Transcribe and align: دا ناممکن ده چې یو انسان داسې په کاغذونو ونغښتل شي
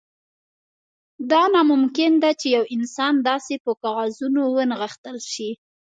دا 1.31 1.41
ناممکن 1.55 2.11
ده 2.23 2.31
چې 2.39 2.47
یو 2.57 2.63
انسان 2.75 3.13
داسې 3.29 3.53
په 3.65 3.71
کاغذونو 3.83 4.41
ونغښتل 4.57 5.17
شي 5.31 5.49